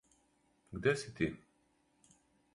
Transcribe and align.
Где 0.77 0.95
си, 1.01 1.13
ти? 1.13 1.27